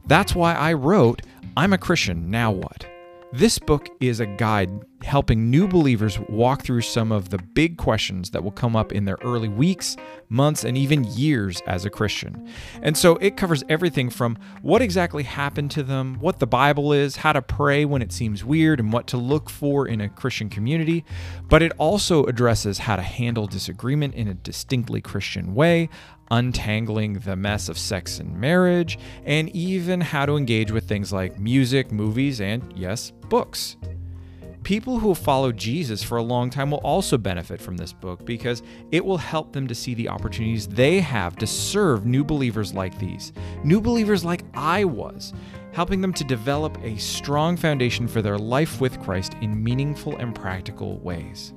That's 0.08 0.34
why 0.34 0.55
I 0.55 0.74
wrote 0.74 1.22
I'm 1.55 1.74
a 1.74 1.77
Christian, 1.77 2.31
now 2.31 2.51
what? 2.51 2.88
This 3.31 3.60
book 3.60 3.89
is 4.00 4.19
a 4.19 4.25
guide 4.25 4.72
helping 5.03 5.50
new 5.50 5.68
believers 5.68 6.20
walk 6.29 6.62
through 6.62 6.82
some 6.82 7.12
of 7.12 7.29
the 7.29 7.38
big 7.38 7.77
questions 7.77 8.32
that 8.32 8.44
will 8.44 8.51
come 8.51 8.75
up 8.75 8.91
in 8.91 9.06
their 9.06 9.18
early 9.24 9.48
weeks, 9.48 9.96
months, 10.29 10.63
and 10.63 10.77
even 10.77 11.03
years 11.06 11.62
as 11.68 11.86
a 11.86 11.89
Christian. 11.89 12.48
And 12.82 12.98
so 12.98 13.15
it 13.18 13.38
covers 13.38 13.63
everything 13.70 14.10
from 14.10 14.38
what 14.62 14.82
exactly 14.82 15.24
happened 15.24 15.72
to 15.72 15.84
them, 15.84 16.15
what 16.20 16.39
the 16.39 16.48
Bible 16.48 16.94
is, 16.94 17.15
how 17.15 17.34
to 17.34 17.41
pray 17.41 17.86
when 17.86 18.01
it 18.01 18.12
seems 18.12 18.44
weird, 18.44 18.79
and 18.79 18.91
what 18.91 19.08
to 19.08 19.18
look 19.18 19.50
for 19.50 19.88
in 19.88 20.01
a 20.01 20.10
Christian 20.10 20.50
community. 20.50 21.06
But 21.48 21.62
it 21.62 21.72
also 21.77 22.25
addresses 22.25 22.79
how 22.79 22.96
to 22.96 23.01
handle 23.01 23.48
disagreement 23.48 24.15
in 24.15 24.27
a 24.27 24.34
distinctly 24.34 25.01
Christian 25.01 25.56
way, 25.56 25.89
untangling 26.32 27.13
the 27.20 27.36
mess 27.36 27.70
of 27.70 27.77
sex 27.77 28.20
and 28.20 28.39
marriage, 28.39 29.00
and 29.25 29.50
even 29.56 30.01
how 30.01 30.25
to 30.25 30.36
engage 30.36 30.72
with 30.72 30.88
things 30.88 31.12
like 31.12 31.39
music, 31.39 31.91
movies, 31.91 32.39
and, 32.39 32.72
yes, 32.75 33.12
books. 33.29 33.77
People 34.63 35.00
who 35.00 35.08
have 35.10 35.18
followed 35.18 35.58
Jesus 35.58 36.04
for 36.04 36.18
a 36.18 36.24
long 36.24 36.50
time 36.50 36.72
will 36.72 36.80
also 36.80 37.18
benefit 37.18 37.62
from 37.62 37.78
this 37.78 37.94
book 37.94 38.25
because 38.25 38.62
it 38.92 39.04
will 39.04 39.18
help 39.18 39.54
them 39.54 39.68
to 39.68 39.74
see 39.74 39.94
the 39.94 40.10
opportunities 40.10 40.68
they 40.68 41.00
have 41.00 41.36
to 41.38 41.48
serve 41.48 42.06
new 42.06 42.24
believers 42.24 42.74
like 42.74 42.98
these, 43.00 43.32
new 43.63 43.82
believers 43.82 44.25
like 44.25 44.44
I 44.54 44.84
was, 44.84 45.34
helping 45.72 46.01
them 46.01 46.13
to 46.13 46.24
develop 46.24 46.78
a 46.84 46.98
strong 46.98 47.56
foundation 47.56 48.08
for 48.08 48.22
their 48.22 48.38
life 48.38 48.82
with 48.82 49.01
Christ 49.01 49.34
in 49.42 49.63
meaningful 49.63 50.18
and 50.18 50.36
practical 50.36 51.00
ways. 51.00 51.54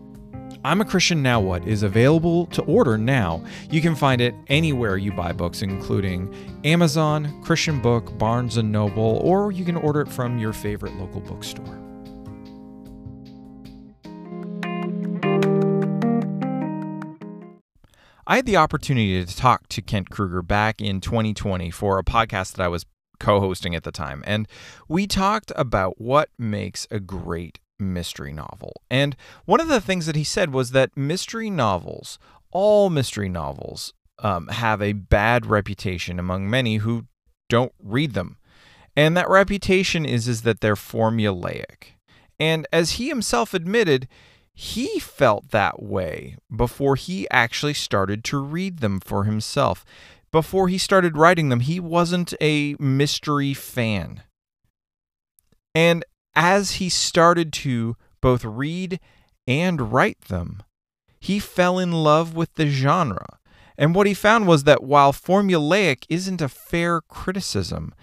I'm 0.64 0.80
a 0.80 0.84
Christian 0.84 1.22
Now 1.22 1.40
What 1.40 1.66
is 1.66 1.82
available 1.82 2.46
to 2.46 2.62
order 2.62 2.96
now. 2.96 3.44
You 3.68 3.80
can 3.80 3.96
find 3.96 4.20
it 4.20 4.34
anywhere 4.46 4.96
you 4.96 5.10
buy 5.10 5.32
books, 5.32 5.62
including 5.62 6.32
Amazon, 6.62 7.42
Christian 7.42 7.80
Book, 7.82 8.16
Barnes 8.16 8.58
and 8.58 8.70
Noble, 8.70 9.20
or 9.24 9.50
you 9.50 9.64
can 9.64 9.76
order 9.76 10.02
it 10.02 10.08
from 10.08 10.38
your 10.38 10.52
favorite 10.52 10.94
local 10.94 11.20
bookstore. 11.20 11.81
I 18.32 18.36
had 18.36 18.46
the 18.46 18.56
opportunity 18.56 19.22
to 19.22 19.36
talk 19.36 19.68
to 19.68 19.82
Kent 19.82 20.08
Krueger 20.08 20.40
back 20.40 20.80
in 20.80 21.02
2020 21.02 21.70
for 21.70 21.98
a 21.98 22.02
podcast 22.02 22.54
that 22.54 22.64
I 22.64 22.68
was 22.68 22.86
co 23.20 23.40
hosting 23.40 23.74
at 23.74 23.82
the 23.82 23.92
time. 23.92 24.24
And 24.26 24.48
we 24.88 25.06
talked 25.06 25.52
about 25.54 26.00
what 26.00 26.30
makes 26.38 26.86
a 26.90 26.98
great 26.98 27.60
mystery 27.78 28.32
novel. 28.32 28.80
And 28.90 29.16
one 29.44 29.60
of 29.60 29.68
the 29.68 29.82
things 29.82 30.06
that 30.06 30.16
he 30.16 30.24
said 30.24 30.50
was 30.50 30.70
that 30.70 30.96
mystery 30.96 31.50
novels, 31.50 32.18
all 32.52 32.88
mystery 32.88 33.28
novels, 33.28 33.92
um, 34.20 34.48
have 34.48 34.80
a 34.80 34.94
bad 34.94 35.44
reputation 35.44 36.18
among 36.18 36.48
many 36.48 36.76
who 36.76 37.04
don't 37.50 37.74
read 37.82 38.14
them. 38.14 38.38
And 38.96 39.14
that 39.14 39.28
reputation 39.28 40.06
is, 40.06 40.26
is 40.26 40.40
that 40.40 40.62
they're 40.62 40.74
formulaic. 40.74 41.98
And 42.40 42.66
as 42.72 42.92
he 42.92 43.10
himself 43.10 43.52
admitted, 43.52 44.08
he 44.54 44.98
felt 44.98 45.50
that 45.50 45.82
way 45.82 46.36
before 46.54 46.96
he 46.96 47.28
actually 47.30 47.74
started 47.74 48.22
to 48.24 48.38
read 48.38 48.78
them 48.78 49.00
for 49.00 49.24
himself. 49.24 49.84
Before 50.30 50.68
he 50.68 50.78
started 50.78 51.16
writing 51.16 51.48
them, 51.48 51.60
he 51.60 51.80
wasn't 51.80 52.34
a 52.40 52.76
mystery 52.78 53.54
fan. 53.54 54.22
And 55.74 56.04
as 56.34 56.72
he 56.72 56.88
started 56.88 57.52
to 57.54 57.96
both 58.20 58.44
read 58.44 59.00
and 59.46 59.92
write 59.92 60.22
them, 60.22 60.62
he 61.18 61.38
fell 61.38 61.78
in 61.78 61.92
love 61.92 62.34
with 62.34 62.54
the 62.54 62.66
genre. 62.66 63.38
And 63.78 63.94
what 63.94 64.06
he 64.06 64.14
found 64.14 64.46
was 64.46 64.64
that 64.64 64.82
while 64.82 65.12
formulaic 65.12 66.04
isn't 66.08 66.42
a 66.42 66.48
fair 66.48 67.00
criticism, 67.00 67.94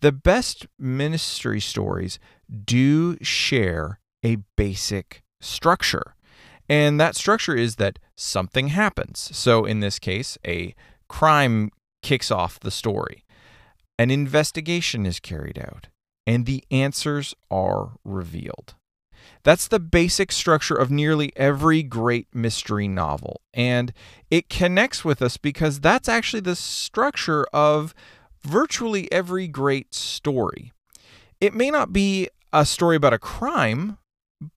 the 0.00 0.12
best 0.12 0.66
ministry 0.78 1.60
stories 1.60 2.18
do 2.64 3.16
share 3.22 3.98
a 4.24 4.36
basic 4.56 5.22
structure. 5.40 6.14
And 6.68 7.00
that 7.00 7.16
structure 7.16 7.54
is 7.54 7.76
that 7.76 7.98
something 8.16 8.68
happens. 8.68 9.30
So 9.32 9.64
in 9.64 9.80
this 9.80 9.98
case, 9.98 10.36
a 10.46 10.74
crime 11.08 11.70
kicks 12.02 12.30
off 12.30 12.60
the 12.60 12.70
story, 12.70 13.24
an 13.98 14.10
investigation 14.10 15.06
is 15.06 15.20
carried 15.20 15.58
out, 15.58 15.88
and 16.26 16.46
the 16.46 16.64
answers 16.70 17.34
are 17.50 17.92
revealed. 18.04 18.74
That's 19.42 19.68
the 19.68 19.80
basic 19.80 20.32
structure 20.32 20.74
of 20.74 20.90
nearly 20.90 21.32
every 21.36 21.82
great 21.82 22.28
mystery 22.34 22.88
novel. 22.88 23.40
And 23.54 23.92
it 24.30 24.48
connects 24.48 25.04
with 25.04 25.22
us 25.22 25.36
because 25.36 25.80
that's 25.80 26.08
actually 26.08 26.40
the 26.40 26.56
structure 26.56 27.44
of 27.52 27.94
virtually 28.42 29.10
every 29.10 29.48
great 29.48 29.94
story. 29.94 30.72
It 31.40 31.54
may 31.54 31.70
not 31.70 31.92
be 31.92 32.28
a 32.52 32.64
story 32.64 32.96
about 32.96 33.12
a 33.12 33.18
crime, 33.18 33.98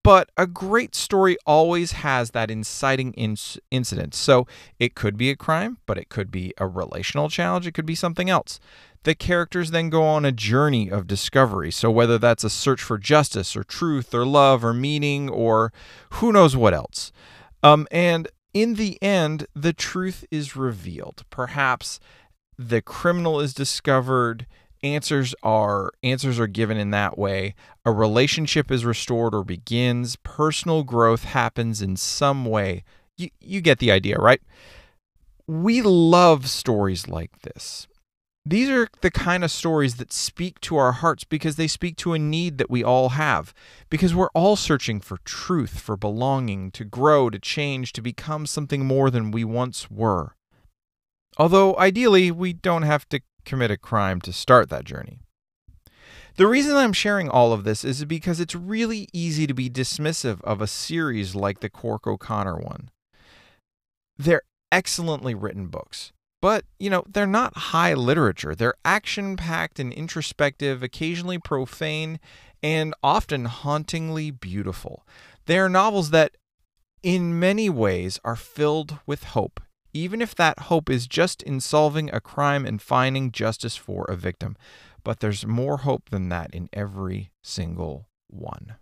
but 0.03 0.29
a 0.37 0.45
great 0.45 0.93
story 0.93 1.37
always 1.45 1.93
has 1.93 2.31
that 2.31 2.51
inciting 2.51 3.13
incident. 3.13 4.13
So 4.13 4.45
it 4.77 4.95
could 4.95 5.17
be 5.17 5.29
a 5.29 5.35
crime, 5.35 5.77
but 5.85 5.97
it 5.97 6.09
could 6.09 6.31
be 6.31 6.53
a 6.57 6.67
relational 6.67 7.29
challenge, 7.29 7.65
it 7.65 7.73
could 7.73 7.85
be 7.85 7.95
something 7.95 8.29
else. 8.29 8.59
The 9.03 9.15
characters 9.15 9.71
then 9.71 9.89
go 9.89 10.03
on 10.03 10.25
a 10.25 10.31
journey 10.33 10.89
of 10.91 11.07
discovery. 11.07 11.71
So 11.71 11.89
whether 11.89 12.17
that's 12.17 12.43
a 12.43 12.49
search 12.49 12.81
for 12.81 12.97
justice 12.97 13.55
or 13.55 13.63
truth 13.63 14.13
or 14.13 14.25
love 14.25 14.65
or 14.65 14.73
meaning 14.73 15.29
or 15.29 15.71
who 16.13 16.33
knows 16.33 16.57
what 16.57 16.73
else. 16.73 17.13
Um, 17.63 17.87
and 17.91 18.27
in 18.53 18.75
the 18.75 19.01
end, 19.01 19.47
the 19.55 19.71
truth 19.71 20.25
is 20.31 20.57
revealed. 20.57 21.23
Perhaps 21.29 22.01
the 22.57 22.81
criminal 22.81 23.39
is 23.39 23.53
discovered 23.53 24.45
answers 24.83 25.35
are 25.43 25.91
answers 26.03 26.39
are 26.39 26.47
given 26.47 26.77
in 26.77 26.91
that 26.91 27.17
way. 27.17 27.55
A 27.85 27.91
relationship 27.91 28.71
is 28.71 28.85
restored 28.85 29.35
or 29.35 29.43
begins. 29.43 30.15
Personal 30.17 30.83
growth 30.83 31.23
happens 31.23 31.81
in 31.81 31.95
some 31.95 32.45
way. 32.45 32.83
You, 33.17 33.29
you 33.39 33.61
get 33.61 33.79
the 33.79 33.91
idea 33.91 34.17
right? 34.17 34.41
We 35.47 35.81
love 35.81 36.47
stories 36.47 37.07
like 37.07 37.41
this. 37.41 37.87
These 38.45 38.69
are 38.69 38.87
the 39.01 39.11
kind 39.11 39.43
of 39.43 39.51
stories 39.51 39.95
that 39.95 40.13
speak 40.13 40.59
to 40.61 40.77
our 40.77 40.93
hearts 40.93 41.23
because 41.23 41.55
they 41.55 41.67
speak 41.67 41.97
to 41.97 42.13
a 42.13 42.19
need 42.19 42.57
that 42.57 42.69
we 42.69 42.83
all 42.83 43.09
have. 43.09 43.53
Because 43.89 44.15
we're 44.15 44.31
all 44.33 44.55
searching 44.55 45.01
for 45.01 45.17
truth 45.25 45.79
for 45.79 45.97
belonging 45.97 46.71
to 46.71 46.85
grow 46.85 47.29
to 47.29 47.37
change 47.37 47.93
to 47.93 48.01
become 48.01 48.45
something 48.45 48.85
more 48.85 49.11
than 49.11 49.31
we 49.31 49.43
once 49.43 49.91
were. 49.91 50.35
Although 51.37 51.77
ideally 51.77 52.31
we 52.31 52.53
don't 52.53 52.81
have 52.83 53.07
to 53.09 53.21
commit 53.49 53.71
a 53.71 53.77
crime 53.77 54.21
to 54.21 54.31
start 54.31 54.69
that 54.69 54.85
journey. 54.85 55.19
The 56.35 56.47
reason 56.47 56.75
I'm 56.75 56.93
sharing 56.93 57.29
all 57.29 57.51
of 57.51 57.63
this 57.63 57.83
is 57.83 58.05
because 58.05 58.39
it's 58.39 58.55
really 58.55 59.07
easy 59.11 59.47
to 59.47 59.53
be 59.53 59.69
dismissive 59.69 60.39
of 60.43 60.61
a 60.61 60.67
series 60.67 61.35
like 61.35 61.59
the 61.59 61.69
Cork 61.69 62.07
O'Connor 62.07 62.57
one. 62.57 62.89
They're 64.17 64.43
excellently 64.71 65.33
written 65.33 65.67
books, 65.67 66.13
But, 66.41 66.65
you 66.79 66.89
know, 66.89 67.03
they're 67.07 67.27
not 67.27 67.57
high 67.57 67.93
literature. 67.93 68.55
They're 68.55 68.75
action 68.85 69.35
packed 69.35 69.79
and 69.79 69.91
introspective, 69.91 70.81
occasionally 70.81 71.37
profane, 71.37 72.19
and 72.63 72.93
often 73.03 73.45
hauntingly 73.45 74.31
beautiful. 74.31 75.05
They 75.45 75.59
are 75.59 75.69
novels 75.69 76.11
that, 76.11 76.35
in 77.03 77.39
many 77.39 77.69
ways, 77.69 78.19
are 78.23 78.35
filled 78.37 78.99
with 79.05 79.23
hope, 79.25 79.59
even 79.93 80.21
if 80.21 80.35
that 80.35 80.59
hope 80.59 80.89
is 80.89 81.07
just 81.07 81.41
in 81.43 81.59
solving 81.59 82.09
a 82.13 82.21
crime 82.21 82.65
and 82.65 82.81
finding 82.81 83.31
justice 83.31 83.75
for 83.75 84.05
a 84.05 84.15
victim. 84.15 84.55
But 85.03 85.19
there's 85.19 85.45
more 85.45 85.77
hope 85.77 86.09
than 86.09 86.29
that 86.29 86.53
in 86.53 86.69
every 86.73 87.31
single 87.41 88.07
one. 88.27 88.75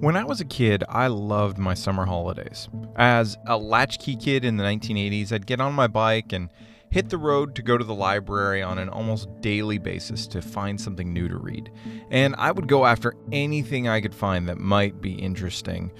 When 0.00 0.16
I 0.16 0.24
was 0.24 0.40
a 0.40 0.44
kid, 0.44 0.84
I 0.88 1.06
loved 1.06 1.58
my 1.58 1.74
summer 1.74 2.04
holidays. 2.04 2.68
As 2.96 3.36
a 3.46 3.56
latchkey 3.56 4.16
kid 4.16 4.44
in 4.44 4.56
the 4.56 4.64
1980s, 4.64 5.32
I'd 5.32 5.46
get 5.46 5.60
on 5.60 5.72
my 5.72 5.86
bike 5.86 6.32
and 6.32 6.50
hit 6.90 7.08
the 7.10 7.18
road 7.18 7.54
to 7.56 7.62
go 7.62 7.76
to 7.76 7.84
the 7.84 7.94
library 7.94 8.62
on 8.62 8.78
an 8.78 8.88
almost 8.88 9.28
daily 9.40 9.78
basis 9.78 10.26
to 10.28 10.40
find 10.40 10.80
something 10.80 11.12
new 11.12 11.28
to 11.28 11.36
read. 11.36 11.70
And 12.10 12.34
I 12.36 12.52
would 12.52 12.68
go 12.68 12.86
after 12.86 13.14
anything 13.32 13.88
I 13.88 14.00
could 14.00 14.14
find 14.14 14.48
that 14.48 14.58
might 14.58 15.00
be 15.00 15.12
interesting. 15.12 15.92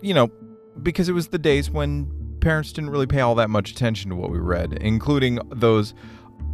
You 0.00 0.14
know, 0.14 0.28
because 0.82 1.08
it 1.08 1.12
was 1.12 1.28
the 1.28 1.38
days 1.38 1.70
when 1.70 2.10
parents 2.40 2.72
didn't 2.72 2.90
really 2.90 3.06
pay 3.06 3.20
all 3.20 3.34
that 3.36 3.50
much 3.50 3.70
attention 3.70 4.10
to 4.10 4.16
what 4.16 4.30
we 4.30 4.38
read, 4.38 4.74
including 4.74 5.38
those 5.50 5.94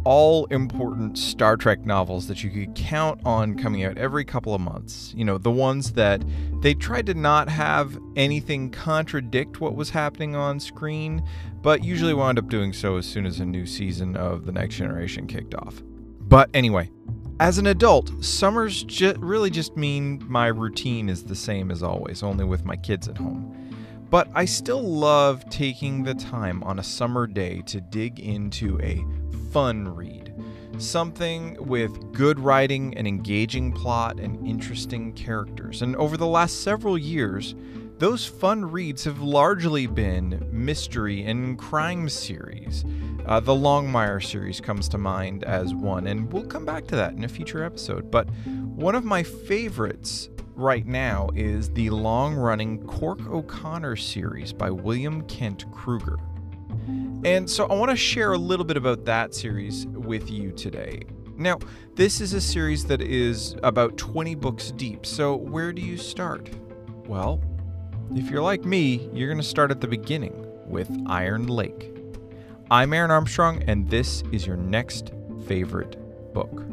all 0.05 0.45
important 0.45 1.17
Star 1.17 1.55
Trek 1.55 1.85
novels 1.85 2.27
that 2.27 2.43
you 2.43 2.49
could 2.49 2.75
count 2.75 3.21
on 3.25 3.55
coming 3.55 3.83
out 3.83 3.97
every 3.97 4.25
couple 4.25 4.53
of 4.53 4.61
months. 4.61 5.13
You 5.15 5.23
know, 5.25 5.37
the 5.37 5.51
ones 5.51 5.93
that 5.93 6.21
they 6.61 6.73
tried 6.73 7.05
to 7.07 7.13
not 7.13 7.47
have 7.49 7.97
anything 8.15 8.69
contradict 8.69 9.61
what 9.61 9.75
was 9.75 9.89
happening 9.89 10.35
on 10.35 10.59
screen, 10.59 11.23
but 11.61 11.83
usually 11.83 12.13
wound 12.13 12.37
up 12.37 12.49
doing 12.49 12.73
so 12.73 12.97
as 12.97 13.05
soon 13.05 13.25
as 13.25 13.39
a 13.39 13.45
new 13.45 13.65
season 13.65 14.17
of 14.17 14.45
The 14.45 14.51
Next 14.51 14.75
Generation 14.75 15.27
kicked 15.27 15.55
off. 15.55 15.81
But 16.19 16.49
anyway, 16.53 16.89
as 17.39 17.57
an 17.57 17.67
adult, 17.67 18.23
summers 18.23 18.83
ju- 18.83 19.15
really 19.19 19.49
just 19.49 19.77
mean 19.77 20.23
my 20.27 20.47
routine 20.47 21.09
is 21.09 21.23
the 21.23 21.35
same 21.35 21.71
as 21.71 21.81
always, 21.81 22.23
only 22.23 22.43
with 22.43 22.65
my 22.65 22.75
kids 22.75 23.07
at 23.07 23.17
home. 23.17 23.57
But 24.09 24.29
I 24.35 24.45
still 24.45 24.83
love 24.83 25.49
taking 25.49 26.03
the 26.03 26.13
time 26.13 26.61
on 26.63 26.77
a 26.77 26.83
summer 26.83 27.25
day 27.25 27.63
to 27.65 27.81
dig 27.81 28.19
into 28.19 28.79
a 28.81 29.03
fun 29.53 29.87
read. 29.87 30.33
Something 30.79 31.55
with 31.59 32.11
good 32.11 32.39
writing, 32.39 32.97
an 32.97 33.05
engaging 33.05 33.71
plot, 33.71 34.19
and 34.19 34.45
interesting 34.47 35.13
characters. 35.13 35.83
And 35.83 35.95
over 35.97 36.17
the 36.17 36.25
last 36.25 36.63
several 36.63 36.97
years, 36.97 37.53
those 37.99 38.25
fun 38.25 38.65
reads 38.65 39.03
have 39.03 39.21
largely 39.21 39.85
been 39.85 40.43
mystery 40.51 41.23
and 41.23 41.57
crime 41.59 42.09
series. 42.09 42.83
Uh, 43.27 43.39
the 43.39 43.53
Longmire 43.53 44.21
series 44.21 44.59
comes 44.59 44.89
to 44.89 44.97
mind 44.97 45.43
as 45.43 45.75
one, 45.75 46.07
and 46.07 46.33
we'll 46.33 46.47
come 46.47 46.65
back 46.65 46.87
to 46.87 46.95
that 46.95 47.13
in 47.13 47.23
a 47.23 47.29
future 47.29 47.63
episode. 47.63 48.09
But 48.09 48.27
one 48.75 48.95
of 48.95 49.05
my 49.05 49.21
favorites 49.21 50.29
right 50.55 50.87
now 50.87 51.29
is 51.35 51.69
the 51.69 51.91
long 51.91 52.33
running 52.33 52.83
Cork 52.87 53.23
O'Connor 53.27 53.97
series 53.97 54.51
by 54.51 54.71
William 54.71 55.21
Kent 55.27 55.71
Krueger. 55.71 56.17
And 57.25 57.49
so 57.49 57.65
I 57.67 57.75
want 57.75 57.91
to 57.91 57.97
share 57.97 58.33
a 58.33 58.37
little 58.37 58.65
bit 58.65 58.77
about 58.77 59.05
that 59.05 59.33
series 59.33 59.85
with 59.87 60.29
you 60.29 60.51
today. 60.51 61.03
Now, 61.37 61.59
this 61.95 62.21
is 62.21 62.33
a 62.33 62.41
series 62.41 62.85
that 62.85 63.01
is 63.01 63.55
about 63.63 63.97
20 63.97 64.35
books 64.35 64.71
deep, 64.71 65.05
so 65.05 65.35
where 65.35 65.73
do 65.73 65.81
you 65.81 65.97
start? 65.97 66.49
Well, 67.07 67.41
if 68.15 68.29
you're 68.29 68.41
like 68.41 68.65
me, 68.65 69.09
you're 69.13 69.29
going 69.29 69.41
to 69.41 69.43
start 69.43 69.71
at 69.71 69.81
the 69.81 69.87
beginning 69.87 70.47
with 70.67 70.91
Iron 71.07 71.47
Lake. 71.47 71.91
I'm 72.69 72.93
Aaron 72.93 73.11
Armstrong, 73.11 73.63
and 73.63 73.89
this 73.89 74.23
is 74.31 74.45
your 74.45 74.57
next 74.57 75.11
favorite 75.47 75.97
book. 76.33 76.72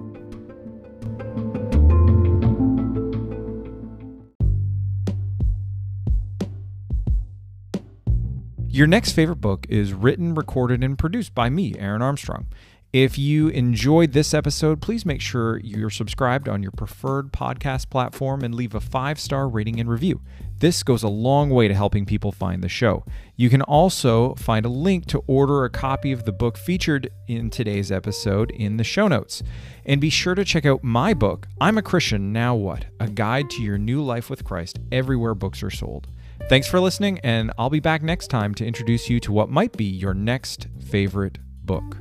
Your 8.81 8.87
next 8.87 9.13
favorite 9.13 9.43
book 9.43 9.67
is 9.69 9.93
written, 9.93 10.35
recorded, 10.35 10.83
and 10.83 10.99
produced 10.99 11.35
by 11.35 11.51
me, 11.51 11.75
Aaron 11.79 12.01
Armstrong. 12.01 12.47
If 12.95 13.19
you 13.19 13.49
enjoyed 13.49 14.13
this 14.13 14.33
episode, 14.33 14.81
please 14.81 15.05
make 15.05 15.21
sure 15.21 15.59
you're 15.59 15.91
subscribed 15.91 16.49
on 16.49 16.63
your 16.63 16.73
preferred 16.73 17.31
podcast 17.31 17.91
platform 17.91 18.43
and 18.43 18.55
leave 18.55 18.75
a 18.75 18.81
five 18.81 19.21
star 19.21 19.51
rating 19.51 19.81
and 19.81 19.91
review. 19.91 20.23
This 20.61 20.83
goes 20.83 21.03
a 21.03 21.09
long 21.09 21.51
way 21.51 21.69
to 21.69 21.75
helping 21.75 22.07
people 22.07 22.33
find 22.33 22.65
the 22.65 22.71
show. 22.71 23.05
You 23.37 23.51
can 23.51 23.61
also 23.61 24.35
find 24.37 24.65
a 24.65 24.71
link 24.71 25.05
to 25.09 25.23
order 25.27 25.67
a 25.67 25.71
copy 25.71 26.11
of 26.11 26.25
the 26.25 26.33
book 26.33 26.57
featured 26.57 27.11
in 27.29 27.51
today's 27.51 27.93
episode 27.93 28.51
in 28.51 28.79
the 28.79 28.83
show 28.83 29.09
notes. 29.09 29.43
And 29.85 30.01
be 30.01 30.09
sure 30.09 30.35
to 30.35 30.43
check 30.43 30.65
out 30.65 30.83
my 30.83 31.13
book, 31.13 31.49
I'm 31.61 31.77
a 31.77 31.83
Christian, 31.83 32.33
Now 32.33 32.55
What? 32.55 32.87
A 32.99 33.09
Guide 33.09 33.51
to 33.51 33.63
Your 33.63 33.77
New 33.77 34.03
Life 34.03 34.31
with 34.31 34.43
Christ, 34.43 34.79
everywhere 34.91 35.35
books 35.35 35.63
are 35.63 35.69
sold. 35.69 36.07
Thanks 36.51 36.67
for 36.67 36.81
listening, 36.81 37.21
and 37.21 37.53
I'll 37.57 37.71
be 37.71 37.79
back 37.79 38.03
next 38.03 38.27
time 38.27 38.57
to 38.57 38.67
introduce 38.67 39.09
you 39.09 39.21
to 39.21 39.31
what 39.31 39.51
might 39.51 39.77
be 39.77 39.85
your 39.85 40.15
next 40.15 40.67
favorite 40.85 41.39
book. 41.65 41.99